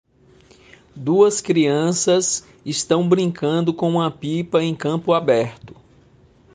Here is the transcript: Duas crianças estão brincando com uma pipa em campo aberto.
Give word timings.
Duas 0.95 1.41
crianças 1.41 2.43
estão 2.65 3.07
brincando 3.07 3.71
com 3.71 3.87
uma 3.87 4.09
pipa 4.09 4.63
em 4.63 4.73
campo 4.75 5.13
aberto. 5.13 5.75